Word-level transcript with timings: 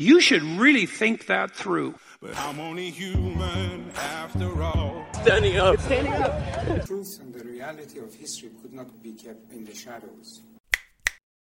You 0.00 0.20
should 0.20 0.44
really 0.44 0.86
think 0.86 1.26
that 1.26 1.50
through. 1.50 1.94
But 2.22 2.38
I'm 2.38 2.60
only 2.60 2.90
human 2.90 3.90
after 4.22 4.62
all. 4.62 5.04
Standing 5.24 5.56
up. 5.56 5.76
The 5.76 6.84
truth 6.86 7.18
and 7.20 7.34
the 7.34 7.42
reality 7.42 7.98
of 7.98 8.14
history 8.14 8.50
could 8.62 8.72
not 8.72 9.02
be 9.02 9.12
kept 9.24 9.52
in 9.52 9.64
the 9.64 9.74
shadows. 9.74 10.40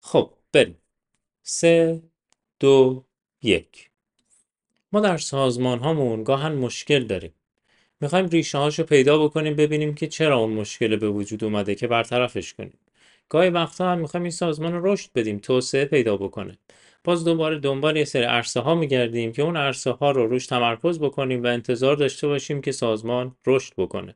خب 0.01 0.33
بریم 0.53 0.77
سه 1.43 2.03
دو 2.61 3.05
یک 3.43 3.91
ما 4.93 5.01
در 5.01 5.19
سازمان 5.19 5.79
هامون 5.79 6.25
گاهن 6.25 6.53
مشکل 6.53 7.05
داریم 7.05 7.35
می‌خوایم 8.01 8.29
ریشه 8.29 8.59
هاشو 8.59 8.83
پیدا 8.83 9.25
بکنیم 9.25 9.57
ببینیم 9.57 9.95
که 9.95 10.07
چرا 10.07 10.37
اون 10.37 10.53
مشکل 10.53 10.97
به 10.97 11.11
وجود 11.11 11.45
اومده 11.45 11.75
که 11.75 11.87
برطرفش 11.87 12.55
کنیم 12.55 12.79
گاهی 13.29 13.51
وقتا 13.51 13.93
هم 13.93 13.99
می‌خوایم 13.99 14.25
این 14.25 14.31
سازمان 14.31 14.73
رو 14.73 14.93
رشد 14.93 15.11
بدیم 15.15 15.39
توسعه 15.39 15.85
پیدا 15.85 16.17
بکنه 16.17 16.59
باز 17.05 17.25
دوباره 17.25 17.59
دنبال 17.59 17.97
یه 17.97 18.05
سری 18.05 18.25
عرصه 18.25 18.61
ها 18.61 18.75
میگردیم 18.75 19.33
که 19.33 19.43
اون 19.43 19.57
عرصه 19.57 19.91
ها 19.91 20.11
رو 20.11 20.27
روش 20.27 20.47
تمرکز 20.47 20.99
بکنیم 20.99 21.43
و 21.43 21.47
انتظار 21.47 21.97
داشته 21.97 22.27
باشیم 22.27 22.61
که 22.61 22.73
سازمان 22.73 23.37
رشد 23.47 23.73
بکنه. 23.77 24.15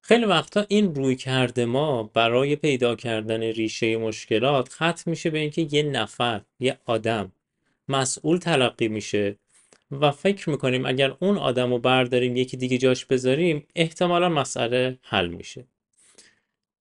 خیلی 0.00 0.24
وقتا 0.24 0.64
این 0.68 0.94
روی 0.94 1.16
کرده 1.16 1.64
ما 1.64 2.02
برای 2.02 2.56
پیدا 2.56 2.96
کردن 2.96 3.42
ریشه 3.42 3.96
مشکلات 3.96 4.68
ختم 4.68 5.10
میشه 5.10 5.30
به 5.30 5.38
اینکه 5.38 5.68
یه 5.70 5.82
نفر 5.82 6.40
یه 6.60 6.78
آدم 6.84 7.32
مسئول 7.88 8.38
تلقی 8.38 8.88
میشه 8.88 9.36
و 9.90 10.10
فکر 10.10 10.50
می‌کنیم 10.50 10.86
اگر 10.86 11.14
اون 11.20 11.38
آدم 11.38 11.70
رو 11.70 11.78
برداریم 11.78 12.36
یکی 12.36 12.56
دیگه 12.56 12.78
جاش 12.78 13.04
بذاریم 13.04 13.66
احتمالا 13.74 14.28
مسئله 14.28 14.98
حل 15.02 15.28
میشه. 15.28 15.64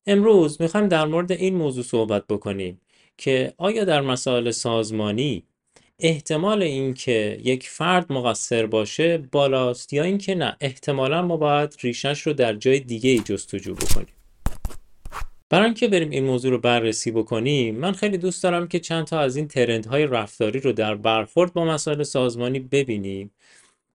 امروز 0.07 0.61
می‌خوایم 0.61 0.87
در 0.87 1.05
مورد 1.05 1.31
این 1.31 1.55
موضوع 1.55 1.83
صحبت 1.83 2.27
بکنیم. 2.27 2.81
که 3.17 3.53
آیا 3.57 3.83
در 3.83 4.01
مسائل 4.01 4.51
سازمانی 4.51 5.43
احتمال 5.99 6.63
اینکه 6.63 7.39
یک 7.43 7.69
فرد 7.69 8.11
مقصر 8.11 8.65
باشه 8.65 9.17
بالاست 9.17 9.93
یا 9.93 10.03
اینکه 10.03 10.35
نه؟ 10.35 10.57
احتمالا 10.61 11.21
ما 11.21 11.37
باید 11.37 11.75
ریشش 11.81 12.21
رو 12.21 12.33
در 12.33 12.53
جای 12.53 12.79
دیگه 12.79 13.09
ای 13.09 13.19
جستجو 13.19 13.75
بکنیم. 13.75 14.07
برای 15.49 15.65
اینکه 15.65 15.87
بریم 15.87 16.09
این 16.09 16.23
موضوع 16.23 16.51
رو 16.51 16.57
بررسی 16.57 17.11
بکنیم 17.11 17.75
من 17.75 17.91
خیلی 17.91 18.17
دوست 18.17 18.43
دارم 18.43 18.67
که 18.67 18.79
چند 18.79 19.05
تا 19.05 19.19
از 19.19 19.35
این 19.35 19.47
ترندهای 19.47 20.07
رفتاری 20.07 20.59
رو 20.59 20.71
در 20.71 20.95
برخورد 20.95 21.53
با 21.53 21.65
مسائل 21.65 22.03
سازمانی 22.03 22.59
ببینیم. 22.59 23.31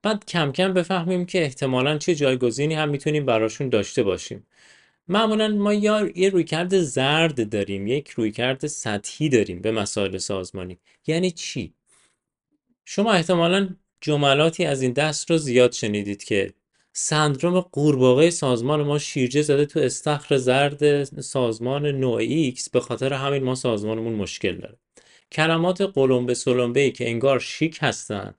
بعد 0.02 0.24
کم 0.24 0.52
کم 0.52 0.72
بفهمیم 0.72 1.26
که 1.26 1.42
احتمالا 1.42 1.98
چه 1.98 2.14
جایگزینی 2.14 2.74
هم 2.74 2.88
می‌تونیم 2.88 3.26
براشون 3.26 3.68
داشته 3.68 4.02
باشیم. 4.02 4.46
معمولا 5.08 5.48
ما 5.48 5.74
یا 5.74 6.10
یه 6.14 6.30
رویکرد 6.30 6.80
زرد 6.80 7.50
داریم 7.50 7.86
یک 7.86 8.08
رویکرد 8.08 8.66
سطحی 8.66 9.28
داریم 9.28 9.60
به 9.60 9.72
مسائل 9.72 10.18
سازمانی. 10.18 10.78
یعنی 11.06 11.30
چی؟ 11.30 11.74
شما 12.84 13.12
احتمالا 13.12 13.68
جملاتی 14.00 14.64
از 14.64 14.82
این 14.82 14.92
دست 14.92 15.30
رو 15.30 15.38
زیاد 15.38 15.72
شنیدید 15.72 16.24
که 16.24 16.52
سندروم 16.92 17.60
قورباغه 17.60 18.30
سازمان 18.30 18.82
ما 18.82 18.98
شیرجه 18.98 19.42
زده 19.42 19.66
تو 19.66 19.80
استخر 19.80 20.36
زرد 20.36 21.04
سازمان 21.20 21.86
نوع 21.86 22.50
X 22.50 22.70
به 22.72 22.80
خاطر 22.80 23.12
همین 23.12 23.42
ما 23.42 23.54
سازمانمون 23.54 24.12
مشکل 24.12 24.56
داره. 24.56 24.76
کلمات 25.32 25.80
قلمبه 25.80 26.34
سلمبه 26.34 26.80
ای 26.80 26.92
که 26.92 27.08
انگار 27.08 27.38
شیک 27.40 27.78
هستن 27.80 28.34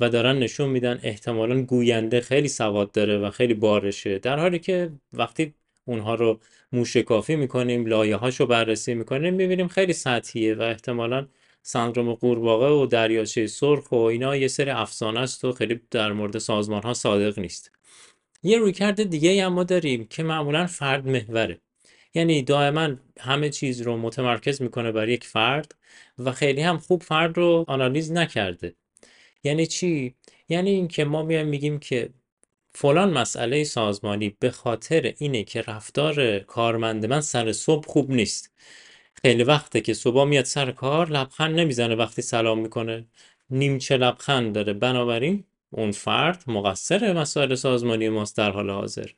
و 0.00 0.10
دارن 0.10 0.38
نشون 0.38 0.70
میدن 0.70 1.00
احتمالا 1.02 1.62
گوینده 1.62 2.20
خیلی 2.20 2.48
سواد 2.48 2.92
داره 2.92 3.18
و 3.18 3.30
خیلی 3.30 3.54
بارشه. 3.54 4.18
در 4.18 4.38
حالی 4.38 4.58
که 4.58 4.92
وقتی 5.12 5.54
اونها 5.84 6.14
رو 6.14 6.40
موشکافی 6.72 7.36
می‌کنیم 7.36 7.86
لایه 7.86 8.16
هاشو 8.16 8.46
بررسی 8.46 8.94
می‌کنیم 8.94 9.34
می‌بینیم 9.34 9.68
خیلی 9.68 9.92
سطحیه 9.92 10.54
و 10.54 10.62
احتمالا 10.62 11.26
سندروم 11.62 12.14
قورباغه 12.14 12.66
و 12.66 12.86
دریاچه 12.86 13.46
سرخ 13.46 13.92
و 13.92 13.96
اینا 13.96 14.36
یه 14.36 14.48
سری 14.48 14.70
افسانه 14.70 15.20
است 15.20 15.44
و 15.44 15.52
خیلی 15.52 15.80
در 15.90 16.12
مورد 16.12 16.38
سازمان 16.38 16.82
ها 16.82 16.94
صادق 16.94 17.38
نیست. 17.38 17.70
یه 18.42 18.58
رویکرد 18.58 19.02
دیگه 19.02 19.44
هم 19.44 19.52
ما 19.52 19.64
داریم 19.64 20.06
که 20.06 20.22
معمولا 20.22 20.66
فرد 20.66 21.08
محوره. 21.08 21.60
یعنی 22.14 22.42
دائما 22.42 22.96
همه 23.20 23.50
چیز 23.50 23.80
رو 23.80 23.96
متمرکز 23.96 24.62
می‌کنه 24.62 24.92
بر 24.92 25.08
یک 25.08 25.24
فرد 25.24 25.74
و 26.18 26.32
خیلی 26.32 26.60
هم 26.60 26.78
خوب 26.78 27.02
فرد 27.02 27.36
رو 27.36 27.64
آنالیز 27.68 28.12
نکرده. 28.12 28.74
یعنی 29.44 29.66
چی؟ 29.66 30.14
یعنی 30.48 30.70
اینکه 30.70 31.04
ما 31.04 31.22
میایم 31.22 31.46
میگیم 31.46 31.78
که 31.78 32.10
فلان 32.74 33.12
مسئله 33.12 33.64
سازمانی 33.64 34.36
به 34.40 34.50
خاطر 34.50 35.14
اینه 35.18 35.44
که 35.44 35.60
رفتار 35.62 36.38
کارمند 36.38 37.06
من 37.06 37.20
سر 37.20 37.52
صبح 37.52 37.86
خوب 37.86 38.10
نیست. 38.10 38.52
خیلی 39.22 39.42
وقته 39.42 39.80
که 39.80 39.94
صبح 39.94 40.24
میاد 40.24 40.44
سر 40.44 40.70
کار 40.72 41.08
لبخند 41.10 41.60
نمی‌زنه 41.60 41.94
وقتی 41.94 42.22
سلام 42.22 42.58
می‌کنه. 42.58 43.06
نیمچه 43.50 43.96
لبخند 43.96 44.54
داره. 44.54 44.72
بنابراین 44.72 45.44
اون 45.70 45.90
فرد 45.92 46.44
مقصر 46.46 47.12
مسائل 47.12 47.54
سازمانی 47.54 48.08
ماست 48.08 48.36
در 48.36 48.50
حال 48.50 48.70
حاضر. 48.70 49.10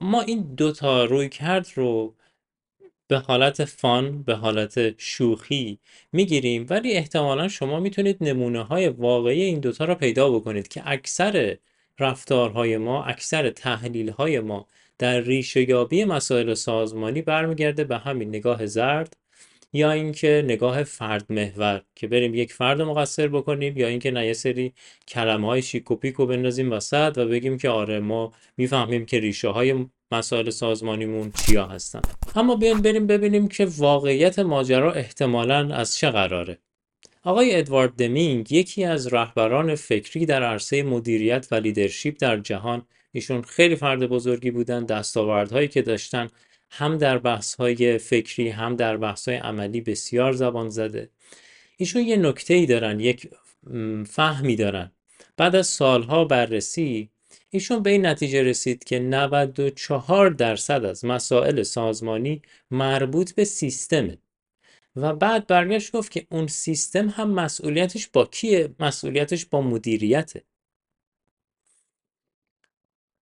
ما 0.00 0.20
این 0.22 0.54
دوتا 0.54 1.04
روی 1.04 1.28
کرد 1.28 1.66
رو 1.74 2.14
به 3.08 3.18
حالت 3.18 3.64
فان 3.64 4.22
به 4.22 4.34
حالت 4.34 5.00
شوخی 5.00 5.78
می‌گیریم 6.12 6.66
ولی 6.70 6.92
احتمالا 6.92 7.48
شما 7.48 7.80
می‌تونید 7.80 8.16
نمونه 8.20 8.62
های 8.62 8.88
واقعی 8.88 9.42
این 9.42 9.60
دوتا 9.60 9.84
رو 9.84 9.94
پیدا 9.94 10.30
بکنید 10.30 10.68
که 10.68 10.82
اکثر 10.86 11.56
رفتارهای 11.98 12.76
ما 12.76 13.04
اکثر 13.04 13.50
تحلیل 13.50 14.10
های 14.10 14.40
ما 14.40 14.66
در 14.98 15.20
ریشه 15.20 15.68
یابی 15.68 16.04
مسائل 16.04 16.54
سازمانی 16.54 17.22
برمیگرده 17.22 17.84
به 17.84 17.98
همین 17.98 18.28
نگاه 18.28 18.66
زرد 18.66 19.16
یا 19.72 19.92
اینکه 19.92 20.42
نگاه 20.44 20.82
فرد 20.82 21.32
محور 21.32 21.82
که 21.94 22.06
بریم 22.06 22.34
یک 22.34 22.52
فرد 22.52 22.82
مقصر 22.82 23.28
بکنیم 23.28 23.76
یا 23.76 23.88
اینکه 23.88 24.10
نه 24.10 24.26
یه 24.26 24.32
سری 24.32 24.72
کلمه 25.08 25.46
های 25.46 25.62
شیک 25.62 25.90
و 25.90 26.26
بندازیم 26.26 26.72
وسط 26.72 27.12
و 27.16 27.26
بگیم 27.26 27.58
که 27.58 27.68
آره 27.68 28.00
ما 28.00 28.32
می‌فهمیم 28.56 29.06
که 29.06 29.20
ریشه 29.20 29.48
های 29.48 29.86
مسائل 30.12 30.50
سازمانیمون 30.50 31.32
چیا 31.46 31.66
هستن. 31.66 32.00
اما 32.36 32.56
بیایم 32.56 32.82
بریم 32.82 33.06
ببینیم 33.06 33.48
که 33.48 33.66
واقعیت 33.78 34.38
ماجرا 34.38 34.92
احتمالا 34.92 35.74
از 35.74 35.96
چه 35.96 36.10
قراره. 36.10 36.58
آقای 37.24 37.56
ادوارد 37.56 37.92
دمینگ 37.92 38.52
یکی 38.52 38.84
از 38.84 39.06
رهبران 39.06 39.74
فکری 39.74 40.26
در 40.26 40.42
عرصه 40.42 40.82
مدیریت 40.82 41.48
و 41.50 41.54
لیدرشپ 41.54 42.14
در 42.18 42.36
جهان. 42.36 42.86
ایشون 43.12 43.42
خیلی 43.42 43.76
فرد 43.76 44.06
بزرگی 44.06 44.50
بودن 44.50 44.84
دستاوردهایی 44.84 45.68
که 45.68 45.82
داشتن 45.82 46.28
هم 46.70 46.98
در 46.98 47.18
بحث‌های 47.18 47.98
فکری 47.98 48.48
هم 48.48 48.76
در 48.76 48.96
بحث‌های 48.96 49.36
عملی 49.36 49.80
بسیار 49.80 50.32
زبان 50.32 50.68
زده. 50.68 51.10
ایشون 51.76 52.02
یه 52.02 52.16
نکته 52.16 52.54
ای 52.54 52.66
دارن 52.66 53.00
یک 53.00 53.28
فهمی 54.06 54.56
دارن. 54.56 54.92
بعد 55.36 55.56
از 55.56 55.66
سالها 55.66 56.24
بررسی 56.24 57.10
ایشون 57.50 57.82
به 57.82 57.90
این 57.90 58.06
نتیجه 58.06 58.42
رسید 58.42 58.84
که 58.84 58.98
94 58.98 60.30
درصد 60.30 60.84
از 60.84 61.04
مسائل 61.04 61.62
سازمانی 61.62 62.42
مربوط 62.70 63.34
به 63.34 63.44
سیستمه. 63.44 64.18
و 64.96 65.14
بعد 65.14 65.46
برگشت 65.46 65.92
گفت 65.92 66.12
که 66.12 66.26
اون 66.30 66.46
سیستم 66.46 67.08
هم 67.08 67.30
مسئولیتش 67.30 68.08
با 68.08 68.26
کیه؟ 68.26 68.74
مسئولیتش 68.80 69.46
با 69.46 69.60
مدیریته. 69.60 70.44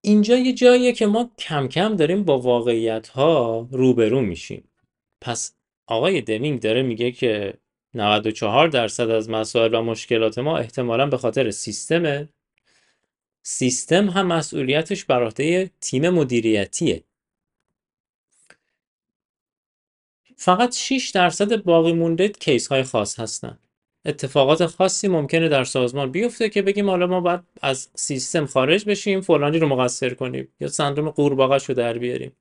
اینجا 0.00 0.36
یه 0.36 0.52
جاییه 0.52 0.92
که 0.92 1.06
ما 1.06 1.30
کم 1.38 1.68
کم 1.68 1.96
داریم 1.96 2.24
با 2.24 2.38
واقعیت 2.38 3.08
ها 3.08 3.68
روبرو 3.72 4.20
میشیم. 4.20 4.68
پس 5.20 5.54
آقای 5.86 6.20
دمینگ 6.20 6.60
داره 6.60 6.82
میگه 6.82 7.12
که 7.12 7.54
94 7.94 8.68
درصد 8.68 9.10
از 9.10 9.30
مسائل 9.30 9.74
و 9.74 9.82
مشکلات 9.82 10.38
ما 10.38 10.58
احتمالا 10.58 11.06
به 11.06 11.16
خاطر 11.16 11.50
سیستمه. 11.50 12.28
سیستم 13.42 14.08
هم 14.08 14.26
مسئولیتش 14.26 15.04
بر 15.04 15.30
تیم 15.80 16.10
مدیریتیه. 16.10 17.04
فقط 20.44 20.74
6 20.76 21.10
درصد 21.14 21.62
باقی 21.62 21.92
مونده 21.92 22.28
کیس 22.28 22.68
های 22.68 22.82
خاص 22.82 23.20
هستن. 23.20 23.58
اتفاقات 24.04 24.66
خاصی 24.66 25.08
ممکنه 25.08 25.48
در 25.48 25.64
سازمان 25.64 26.10
بیفته 26.10 26.48
که 26.48 26.62
بگیم 26.62 26.90
حالا 26.90 27.06
ما 27.06 27.20
باید 27.20 27.40
از 27.62 27.90
سیستم 27.94 28.46
خارج 28.46 28.84
بشیم 28.84 29.20
فلانی 29.20 29.58
رو 29.58 29.68
مقصر 29.68 30.14
کنیم 30.14 30.48
یا 30.60 30.68
سندروم 30.68 31.10
قورباغه 31.10 31.58
رو 31.68 31.74
در 31.74 31.98
بیاریم. 31.98 32.36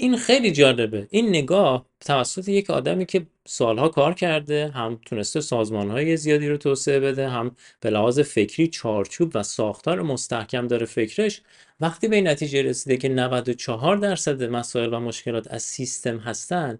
این 0.00 0.16
خیلی 0.16 0.52
جالبه. 0.52 1.08
این 1.10 1.28
نگاه 1.28 1.86
توسط 2.00 2.48
یک 2.48 2.70
آدمی 2.70 3.06
که 3.06 3.26
سالها 3.46 3.88
کار 3.88 4.14
کرده 4.14 4.68
هم 4.68 5.00
تونسته 5.06 5.40
سازمانهای 5.40 6.16
زیادی 6.16 6.48
رو 6.48 6.56
توسعه 6.56 7.00
بده 7.00 7.28
هم 7.28 7.56
به 7.80 7.90
لحاظ 7.90 8.20
فکری 8.20 8.68
چارچوب 8.68 9.32
و 9.34 9.42
ساختار 9.42 10.02
مستحکم 10.02 10.66
داره 10.66 10.86
فکرش 10.86 11.42
وقتی 11.80 12.08
به 12.08 12.16
این 12.16 12.28
نتیجه 12.28 12.62
رسیده 12.62 12.96
که 12.96 13.08
94 13.08 13.96
درصد 13.96 14.42
مسائل 14.44 14.94
و 14.94 15.00
مشکلات 15.00 15.46
از 15.52 15.62
سیستم 15.62 16.18
هستن 16.18 16.78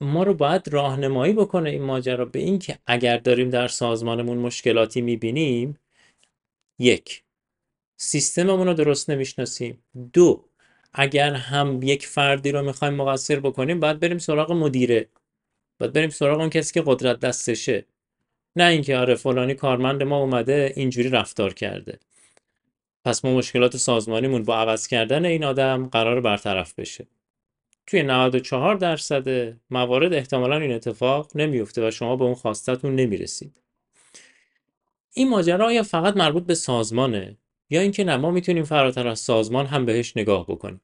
ما 0.00 0.22
رو 0.22 0.34
باید 0.34 0.68
راهنمایی 0.68 1.32
بکنه 1.32 1.70
این 1.70 1.82
ماجرا 1.82 2.24
به 2.24 2.38
این 2.38 2.58
که 2.58 2.78
اگر 2.86 3.16
داریم 3.18 3.50
در 3.50 3.68
سازمانمون 3.68 4.38
مشکلاتی 4.38 5.00
می‌بینیم 5.00 5.78
یک 6.78 7.24
سیستممون 7.96 8.66
رو 8.66 8.74
درست 8.74 9.10
نمی‌شناسیم. 9.10 9.84
دو 10.12 10.44
اگر 10.94 11.34
هم 11.34 11.80
یک 11.82 12.06
فردی 12.06 12.52
رو 12.52 12.62
می‌خوایم 12.62 12.94
مقصر 12.94 13.40
بکنیم 13.40 13.80
باید 13.80 14.00
بریم 14.00 14.18
سراغ 14.18 14.52
مدیره. 14.52 15.08
باید 15.78 15.92
بریم 15.92 16.10
سراغ 16.10 16.40
اون 16.40 16.50
کسی 16.50 16.74
که 16.74 16.82
قدرت 16.86 17.20
دستشه. 17.20 17.84
نه 18.56 18.64
اینکه 18.64 18.96
آره 18.96 19.14
فلانی 19.14 19.54
کارمند 19.54 20.02
ما 20.02 20.18
اومده 20.18 20.72
اینجوری 20.76 21.08
رفتار 21.08 21.54
کرده. 21.54 21.98
پس 23.04 23.24
ما 23.24 23.34
مشکلات 23.34 23.76
سازمانیمون 23.76 24.42
با 24.42 24.56
عوض 24.56 24.86
کردن 24.86 25.24
این 25.24 25.44
آدم 25.44 25.86
قرار 25.86 26.20
برطرف 26.20 26.74
بشه. 26.74 27.06
توی 27.86 28.02
94 28.02 28.76
درصد 28.76 29.56
موارد 29.70 30.12
احتمالا 30.12 30.56
این 30.56 30.72
اتفاق 30.72 31.30
نمیفته 31.34 31.88
و 31.88 31.90
شما 31.90 32.16
به 32.16 32.24
اون 32.24 32.34
خواستتون 32.34 32.94
نمی‌رسید. 32.96 33.60
این 35.12 35.28
ماجرا 35.28 35.72
یا 35.72 35.82
فقط 35.82 36.16
مربوط 36.16 36.42
به 36.46 36.54
سازمانه؟ 36.54 37.36
یا 37.70 37.80
اینکه 37.80 38.04
نه 38.04 38.16
ما 38.16 38.30
می‌تونیم 38.30 38.64
فراتر 38.64 39.08
از 39.08 39.20
سازمان 39.20 39.66
هم 39.66 39.86
بهش 39.86 40.16
نگاه 40.16 40.46
بکنیم. 40.46 40.80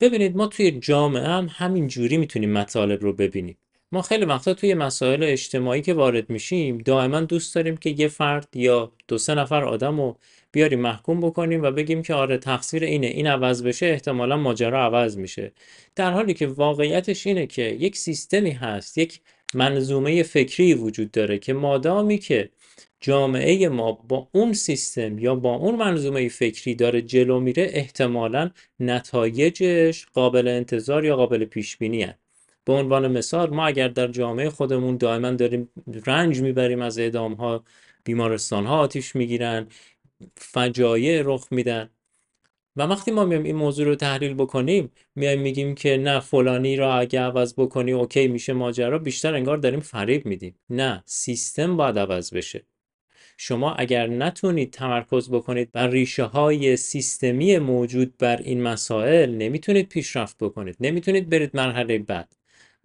ببینید 0.00 0.36
ما 0.36 0.46
توی 0.46 0.70
جامعه 0.70 1.26
هم 1.26 1.48
همین 1.52 1.88
جوری 1.88 2.16
می‌تونیم 2.16 2.52
مطالب 2.52 3.02
رو 3.02 3.12
ببینیم. 3.12 3.58
ما 3.92 4.02
خیلی 4.02 4.24
وقتا 4.24 4.54
توی 4.54 4.74
مسائل 4.74 5.22
اجتماعی 5.22 5.82
که 5.82 5.94
وارد 5.94 6.30
میشیم 6.30 6.78
دائما 6.78 7.20
دوست 7.20 7.54
داریم 7.54 7.76
که 7.76 7.90
یه 7.90 8.08
فرد 8.08 8.48
یا 8.56 8.92
دو 9.08 9.18
سه 9.18 9.34
نفر 9.34 9.64
آدم 9.64 10.00
رو 10.00 10.18
بیاریم 10.52 10.80
محکوم 10.80 11.20
بکنیم 11.20 11.62
و 11.62 11.70
بگیم 11.70 12.02
که 12.02 12.14
آره 12.14 12.38
تقصیر 12.38 12.84
اینه 12.84 13.06
این 13.06 13.26
عوض 13.26 13.62
بشه 13.62 13.86
احتمالا 13.86 14.36
ماجرا 14.36 14.84
عوض 14.84 15.18
میشه. 15.18 15.52
در 15.96 16.10
حالی 16.12 16.34
که 16.34 16.46
واقعیتش 16.46 17.26
اینه 17.26 17.46
که 17.46 17.62
یک 17.62 17.96
سیستمی 17.96 18.50
هست 18.50 18.98
یک 18.98 19.20
منظومه 19.54 20.22
فکری 20.22 20.74
وجود 20.74 21.10
داره 21.10 21.38
که 21.38 21.52
مادامی 21.52 22.18
که 22.18 22.50
جامعه 23.00 23.68
ما 23.68 23.92
با 23.92 24.28
اون 24.32 24.52
سیستم 24.52 25.18
یا 25.18 25.34
با 25.34 25.54
اون 25.54 25.76
منظومه 25.76 26.28
فکری 26.28 26.74
داره 26.74 27.02
جلو 27.02 27.40
میره 27.40 27.66
احتمالا 27.72 28.50
نتایجش 28.80 30.06
قابل 30.06 30.48
انتظار 30.48 31.04
یا 31.04 31.16
قابل 31.16 31.44
پیش 31.44 31.76
بینی 31.76 32.06
به 32.64 32.72
عنوان 32.72 33.08
مثال 33.12 33.50
ما 33.50 33.66
اگر 33.66 33.88
در 33.88 34.08
جامعه 34.08 34.50
خودمون 34.50 34.96
دائما 34.96 35.30
داریم 35.30 35.68
رنج 36.06 36.40
می‌بریم 36.40 36.82
از 36.82 36.98
اعدام 36.98 37.34
ها 37.34 37.64
بیمارستان 38.04 38.66
ها 38.66 38.78
آتیش 38.78 39.16
می‌گیرن 39.16 39.66
فجایع 40.36 41.22
رخ 41.24 41.48
میدن. 41.50 41.90
و 42.78 42.82
وقتی 42.82 43.10
ما 43.10 43.24
میایم 43.24 43.44
این 43.44 43.56
موضوع 43.56 43.86
رو 43.86 43.94
تحلیل 43.94 44.34
بکنیم 44.34 44.90
میایم 45.14 45.40
میگیم 45.40 45.74
که 45.74 45.96
نه 45.96 46.20
فلانی 46.20 46.76
را 46.76 46.94
اگه 46.94 47.20
عوض 47.20 47.54
بکنی 47.54 47.92
اوکی 47.92 48.28
میشه 48.28 48.52
ماجرا 48.52 48.98
بیشتر 48.98 49.34
انگار 49.34 49.56
داریم 49.56 49.80
فریب 49.80 50.26
میدیم. 50.26 50.54
نه 50.70 51.02
سیستم 51.06 51.76
باید 51.76 51.98
عوض 51.98 52.34
بشه. 52.34 52.66
شما 53.38 53.74
اگر 53.74 54.06
نتونید 54.06 54.70
تمرکز 54.72 55.30
بکنید 55.30 55.72
بر 55.72 55.88
ریشه 55.88 56.24
های 56.24 56.76
سیستمی 56.76 57.58
موجود 57.58 58.16
بر 58.18 58.36
این 58.36 58.62
مسائل 58.62 59.34
نمی‌تونید 59.34 59.88
پیشرفت 59.88 60.36
بکنید. 60.40 60.76
نمی‌تونید 60.80 61.30
برید 61.30 61.50
مرحله 61.56 61.98
بعد. 61.98 62.37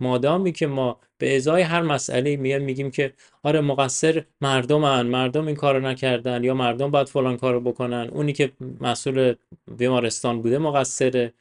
مادامی 0.04 0.52
که 0.52 0.68
ما 0.68 1.00
به 1.18 1.36
ازای 1.36 1.62
هر 1.62 1.82
مسئله 1.82 2.38
میایم 2.38 2.62
میگیم 2.64 2.92
که 2.92 3.14
آره 3.44 3.62
مقصر 3.62 4.24
مردمن 4.42 5.06
مردم 5.08 5.48
این 5.48 5.56
کارو 5.56 5.80
نکردن 5.80 6.44
یا 6.44 6.54
مردم 6.54 6.92
باید 6.92 7.10
فلان 7.10 7.38
کارو 7.38 7.60
بکنن. 7.60 8.10
اونی 8.12 8.34
که 8.34 8.52
مسئول 8.82 9.36
بیمارستان 9.78 10.42
بوده 10.42 10.58
مقصره. 10.58 11.34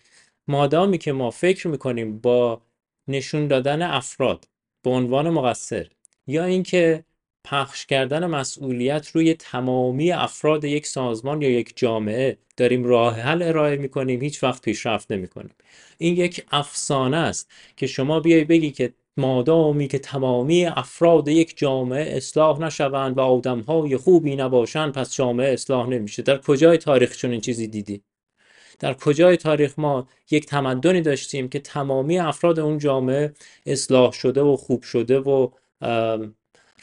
مادامی 0.49 0.99
که 0.99 1.13
ما 1.13 1.31
فکر 1.31 1.69
می‌کنیم 1.69 2.19
با 2.19 2.63
نشون 3.09 3.49
دادن 3.49 3.83
افراد 3.83 4.49
به 4.83 4.91
عنوان 4.91 5.31
مقصر 5.31 5.87
یا 6.27 6.45
اینکه 6.45 7.05
پخش 7.45 7.87
کردن 7.87 8.27
مسئولیت 8.27 9.09
روی 9.09 9.35
تمامی 9.35 10.13
افراد 10.13 10.65
یک 10.65 10.87
سازمان 10.87 11.43
یا 11.43 11.51
یک 11.51 11.73
جامعه. 11.77 12.39
داریم 12.57 12.85
راه 12.85 13.15
حل 13.21 13.43
ارائه 13.43 13.77
می‌کنیم 13.77 14.21
هیچ 14.21 14.43
وقت 14.45 14.63
پیشرفت 14.63 15.13
نمی‌کنیم. 15.13 15.55
این 15.99 16.17
یک 16.17 16.47
افسانه 16.51 17.17
است 17.17 17.51
که 17.77 17.87
شما 17.87 18.21
بیای 18.21 18.45
بگی 18.45 18.71
که 18.71 18.93
مادامی 19.17 19.89
که 19.89 19.99
تمامی 19.99 20.67
افراد 20.67 21.29
یک 21.29 21.57
جامعه 21.57 22.17
اصلاح 22.17 22.61
نشوند 22.61 23.19
و 23.19 23.21
آدمهای 23.21 23.97
خوبی 23.97 24.37
نباشند 24.37 24.93
پس 24.93 25.15
جامعه 25.15 25.53
اصلاح 25.53 25.89
نمیشه. 25.89 26.23
در 26.23 26.39
کجای 26.39 26.79
تاریخ 26.79 27.17
چون 27.17 27.31
این 27.31 27.41
چیزی 27.41 27.67
دیدی؟ 27.67 28.03
در 28.79 28.95
کجای 28.95 29.37
تاریخ 29.37 29.79
ما 29.79 30.09
یک 30.31 30.47
تمدنی 30.47 31.01
داشتیم 31.01 31.49
که 31.49 31.59
تمامی 31.59 32.19
افراد 32.19 32.61
اون 32.61 32.79
جامعه 32.79 33.33
اصلاح 33.67 34.13
شده 34.13 34.41
و 34.43 34.57
خوب 34.57 34.83
شده 34.83 35.19
و 35.19 35.51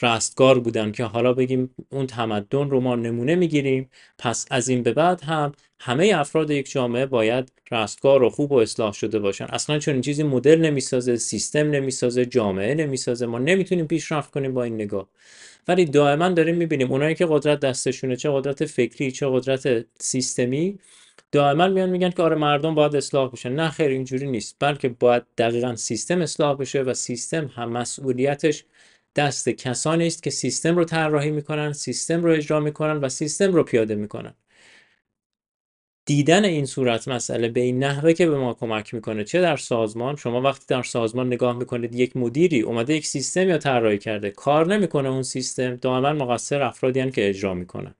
رستگار 0.01 0.60
بودن 0.60 0.92
که 0.92 1.04
حالا 1.04 1.34
بگیم 1.34 1.75
اون 1.90 2.07
تمدن 2.07 2.69
رو 2.69 2.80
ما 2.80 2.96
نمونه 2.96 3.36
می‌گیریم. 3.36 3.90
پس 4.18 4.46
از 4.51 4.69
این 4.69 4.84
به 4.84 4.94
بعد 4.94 5.22
هم 5.24 5.51
همه 5.80 6.13
افراد 6.16 6.51
یک 6.51 6.72
جامعه 6.72 7.06
باید 7.06 7.51
رستگار 7.72 8.24
و 8.24 8.30
خوب 8.30 8.51
و 8.51 8.56
اصلاح 8.56 8.94
شده 8.94 9.19
باشن. 9.19 9.46
اصلا 9.46 9.80
چون 9.80 9.94
این 9.94 10.01
چیزی 10.01 10.24
مدل 10.24 10.60
نمی‌سازه 10.62 11.16
سیستم 11.16 11.69
نمی‌سازه 11.72 12.25
جامعه 12.25 12.75
نمی‌سازه. 12.75 13.25
ما 13.25 13.40
نمی‌تونیم 13.40 13.88
پیشرفت 13.88 14.31
کنیم 14.31 14.54
با 14.54 14.63
این 14.63 14.75
نگاه. 14.75 15.07
ولی 15.68 15.86
دائما 15.86 16.30
داریم 16.30 16.56
می‌بینیم 16.56 16.92
اونایی 16.92 17.16
که 17.16 17.28
قدرت 17.30 17.60
دستشونه 17.60 18.16
چه 18.16 18.30
قدرت 18.31 18.66
فکری 18.66 19.12
چه 19.12 19.28
قدرت 19.30 19.86
سیستمی 20.00 20.80
دائما 21.31 21.68
میان 21.68 21.90
میگن 21.90 22.10
که 22.10 22.24
آره 22.24 22.36
مردم 22.36 22.75
باید 22.75 22.95
اصلاح 22.95 23.31
بشن. 23.31 23.56
نه 23.56 23.69
خیر 23.69 23.88
اینجوری 23.90 24.28
نیست 24.28 24.56
بلکه 24.60 24.90
باید 24.90 25.24
دقیقا 25.38 25.75
سیستم 25.75 26.22
اصلاح 26.22 26.57
بشه 26.57 26.81
و 26.81 26.94
سیستم 26.94 27.52
هم 27.56 27.69
مسئولیتش 27.72 28.66
دست 29.19 29.50
کسانی 29.50 30.07
است 30.07 30.24
که 30.24 30.30
سیستم 30.30 30.75
رو 30.75 30.86
طراحی 30.86 31.31
می‌کنن 31.31 31.74
سیستم 31.74 32.24
رو 32.24 32.31
اجرا 32.31 32.60
می‌کنن 32.60 32.98
و 32.98 33.10
سیستم 33.10 33.54
رو 33.54 33.63
پیاده 33.63 33.95
می‌کنن. 33.95 34.33
دیدن 36.06 36.45
این 36.45 36.66
صورت 36.66 37.07
مسئله 37.07 37.50
به 37.50 37.60
این 37.62 37.83
نحوه 37.83 38.13
که 38.13 38.27
به 38.27 38.38
ما 38.38 38.54
کمک 38.54 38.94
می‌کنه 38.94 39.24
چه 39.24 39.42
در 39.42 39.57
سازمان؟ 39.57 40.16
شما 40.16 40.42
وقتی 40.42 40.66
در 40.68 40.83
سازمان 40.83 41.27
نگاه 41.27 41.57
می‌کنید 41.57 41.95
یک 41.95 42.18
مدیری 42.18 42.62
اومده 42.62 42.95
یک 42.95 43.07
سیستم 43.07 43.50
یا 43.50 43.57
طراحی 43.57 43.98
کرده 43.98 44.31
کار 44.31 44.68
نمی‌کنه 44.68 45.10
اون 45.10 45.24
سیستم 45.24 45.75
دائما 45.75 46.13
مقصر 46.25 46.62
افرادی 46.63 47.12
که 47.12 47.30
اجرا 47.30 47.54
می‌کنن. 47.54 47.95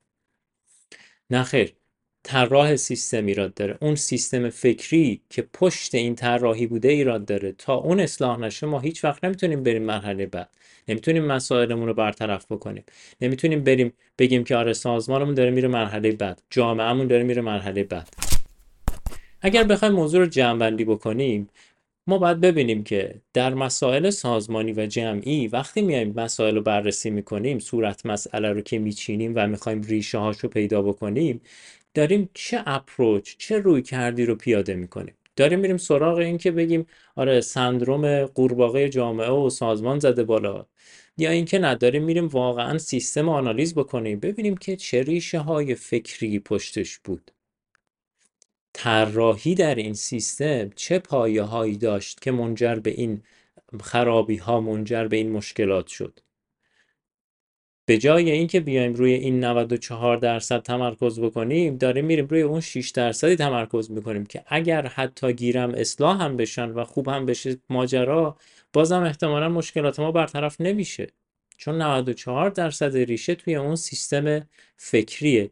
نه 1.30 1.42
خیر. 1.42 1.79
طراح 2.22 2.76
سیستم 2.76 3.26
ایراد 3.26 3.54
داره. 3.54 3.78
اون 3.80 3.94
سیستم 3.94 4.50
فکری 4.50 5.20
که 5.30 5.42
پشت 5.52 5.94
این 5.94 6.14
طراحی 6.14 6.66
بوده 6.66 6.88
ایراد 6.88 7.24
داره. 7.24 7.52
تا 7.52 7.74
اون 7.74 8.00
اصلاح 8.00 8.40
نشه 8.40 8.66
ما 8.66 8.80
هیچ 8.80 9.04
وقت 9.04 9.24
نمی‌تونیم 9.24 9.62
بریم 9.62 9.82
مرحله 9.82 10.26
بعد. 10.26 10.48
نمی‌تونیم 10.88 11.24
مسائلمون 11.24 11.86
رو 11.86 11.94
برطرف 11.94 12.46
بکنیم. 12.52 12.84
نمی‌تونیم 13.20 13.64
بریم 13.64 13.92
بگیم 14.18 14.44
که 14.44 14.56
آره 14.56 14.72
سازمانمون 14.72 15.34
داره 15.34 15.50
میره 15.50 15.68
مرحله 15.68 16.12
بعد. 16.12 16.42
جامعهمون 16.50 17.06
داره 17.06 17.22
میره 17.22 17.42
مرحله 17.42 17.84
بعد. 17.84 18.08
اگر 19.42 19.64
بخوایم 19.64 19.94
موضوع 19.94 20.20
رو 20.20 20.26
جمع 20.26 20.58
بندی 20.58 20.84
بکنیم 20.84 21.48
ما 22.10 22.18
باید 22.18 22.40
ببینیم 22.40 22.84
که 22.84 23.20
در 23.34 23.54
مسائل 23.54 24.10
سازمانی 24.10 24.72
و 24.72 24.86
جمعی 24.86 25.48
وقتی 25.48 25.82
میایم 25.82 26.12
مسائل 26.16 26.54
رو 26.56 26.62
بررسی 26.62 27.10
می‌کنیم 27.10 27.58
صورت 27.58 28.06
مسئله 28.06 28.52
رو 28.52 28.60
که 28.60 28.78
میچینیم 28.78 29.32
و 29.36 29.46
می‌خوایم 29.46 29.82
ریشه 29.82 30.18
هاش 30.18 30.38
رو 30.38 30.48
پیدا 30.48 30.82
بکنیم 30.82 31.40
داریم 31.94 32.30
چه 32.34 32.62
اپروچ 32.66 33.36
چه 33.38 33.58
روی 33.58 33.82
کردی 33.82 34.26
رو 34.26 34.34
پیاده 34.34 34.74
می‌کنیم. 34.74 35.14
داریم 35.36 35.60
میریم 35.60 35.76
سراغ 35.76 36.18
این 36.18 36.38
که 36.38 36.50
بگیم 36.50 36.86
آره 37.16 37.40
سندروم 37.40 38.26
قورباغه 38.26 38.88
جامعه 38.88 39.30
و 39.30 39.50
سازمان 39.50 39.98
زده 39.98 40.24
بالا. 40.24 40.66
یا 41.18 41.30
اینکه 41.30 41.58
نداریم 41.58 42.04
میریم 42.04 42.26
واقعا 42.28 42.78
سیستم 42.78 43.28
آنالیز 43.28 43.74
بکنیم 43.74 44.20
ببینیم 44.20 44.56
که 44.56 44.76
چه 44.76 45.02
ریشه 45.02 45.38
های 45.38 45.74
فکری 45.74 46.38
پشتش 46.38 46.98
بود. 46.98 47.30
طراحی 48.72 49.54
در 49.54 49.74
این 49.74 49.94
سیستم 49.94 50.70
چه 50.76 50.98
پایه 50.98 51.76
داشت 51.76 52.20
که 52.20 52.30
منجر 52.30 52.74
به 52.74 52.90
این 52.90 53.22
خرابی 53.82 54.36
ها 54.36 54.60
منجر 54.60 55.08
به 55.08 55.16
این 55.16 55.32
مشکلات 55.32 55.86
شد؟ 55.86 56.20
به 57.86 57.98
جای 57.98 58.30
اینکه 58.30 58.60
بیایم 58.60 58.94
روی 58.94 59.12
این 59.12 59.44
94 59.44 60.16
درصد 60.16 60.62
تمرکز 60.62 61.20
بکنیم 61.20 61.76
داریم 61.76 62.04
میریم 62.04 62.26
روی 62.26 62.42
اون 62.42 62.60
6 62.60 62.90
درصدی 62.90 63.36
تمرکز 63.36 63.90
می‌کنیم 63.90 64.26
که 64.26 64.44
اگر 64.46 64.86
حتی 64.86 65.32
گیرم 65.32 65.70
اصلاح 65.74 66.22
هم 66.22 66.36
بشن 66.36 66.70
و 66.70 66.84
خوب 66.84 67.08
هم 67.08 67.26
بشه 67.26 67.56
ماجرا 67.70 68.36
بازم 68.72 69.02
احتمالا 69.02 69.48
مشکلات 69.48 70.00
ما 70.00 70.12
برطرف 70.12 70.60
نمیشه. 70.60 71.06
چون 71.56 71.82
94 71.82 72.50
درصد 72.50 72.96
ریشه 72.96 73.34
توی 73.34 73.54
اون 73.56 73.76
سیستم 73.76 74.48
فکریه. 74.76 75.50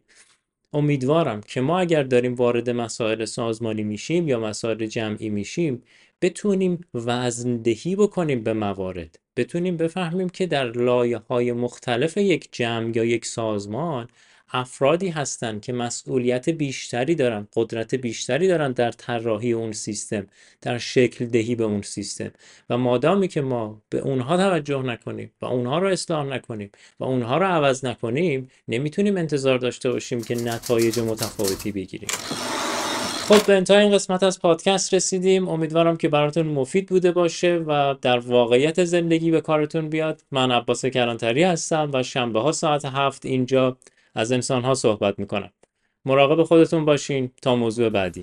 امیدوارم 0.73 1.41
که 1.41 1.61
ما 1.61 1.79
اگر 1.81 2.03
داریم 2.03 2.35
وارد 2.35 2.71
مسائل 2.71 3.25
سازمانی 3.25 3.83
میشیم 3.83 4.29
یا 4.29 4.41
مسائل 4.41 4.87
جمعی 4.87 5.29
میشیم 5.31 5.83
بتونیم 6.23 6.81
وزندهی 6.95 7.97
بکنیم 7.97 8.43
به 8.43 8.53
موارد. 8.53 9.19
بتونیم 9.37 9.77
بفهمیم 9.77 10.29
که 10.29 10.47
در 10.47 10.65
لایه 10.65 11.19
های 11.19 11.53
مختلف 11.53 12.17
یک 12.17 12.49
جمع 12.53 12.97
یا 12.97 13.05
یک 13.05 13.27
سازمان 13.27 14.09
افرادی 14.53 15.09
هستند 15.09 15.61
که 15.61 15.73
مسئولیت 15.73 16.49
بیشتری 16.49 17.15
دارن 17.15 17.49
قدرت 17.57 17.95
بیشتری 17.95 18.49
دارن 18.49 18.73
در 18.73 18.93
طراحی 18.93 19.53
اون 19.53 19.73
سیستم 19.73 20.27
در 20.63 20.79
شکل 20.79 21.27
دهی 21.27 21.55
به 21.55 21.65
اون 21.65 21.83
سیستم. 21.83 22.31
و 22.71 22.79
مادامی 22.79 23.29
که 23.29 23.41
ما 23.41 23.83
به 23.91 23.99
اونها 23.99 24.37
توجه 24.37 24.83
نکنیم 24.83 25.33
و 25.43 25.47
اونها 25.47 25.79
رو 25.79 25.89
اصلاح 25.89 26.27
نکنیم 26.27 26.71
و 27.01 27.05
اونها 27.05 27.39
رو 27.39 27.47
عوض 27.47 27.85
نکنیم 27.85 28.51
نمی‌تونیم 28.69 29.17
انتظار 29.17 29.59
داشته 29.59 29.91
باشیم 29.91 30.23
که 30.23 30.35
نتایج 30.35 30.99
متفاوتی 30.99 31.73
بگیریم. 31.73 32.09
خب 33.29 33.47
به 33.47 33.57
انتهای 33.57 33.83
این 33.83 33.93
قسمت 33.93 34.23
از 34.23 34.41
پادکست 34.41 34.95
رسیدیم. 34.95 35.49
امیدوارم 35.49 35.97
که 35.97 36.09
براتون 36.09 36.47
مفید 36.47 36.89
بوده 36.89 37.13
باشه 37.13 37.57
و 37.57 37.95
در 38.03 38.19
واقعیت 38.19 38.85
زندگی 38.85 39.31
به 39.31 39.41
کارتون 39.41 39.89
بیاد. 39.89 40.23
من 40.31 40.51
عباس 40.51 40.85
کرانتری 40.85 41.43
هستم 41.43 41.91
و 41.95 42.03
شنبه 42.03 42.41
ها 42.41 42.53
ساعت 42.53 42.85
هفت 42.85 43.27
اینجا 43.27 43.77
از 44.19 44.33
انسان 44.33 44.65
ها 44.65 44.75
صحبت 44.75 45.19
می‌کنم. 45.19 45.51
مراقب 46.05 46.43
خودتون 46.43 46.85
باشین 46.85 47.31
تا 47.43 47.57
موضوع 47.57 47.89
بعدی. 47.89 48.23